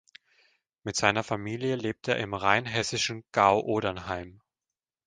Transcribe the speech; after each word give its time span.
Mit 0.81 0.95
seiner 0.95 1.23
Familie 1.23 1.75
lebt 1.75 2.07
er 2.07 2.17
im 2.17 2.33
rheinhessischen 2.33 3.23
Gau-Odernheim. 3.33 4.41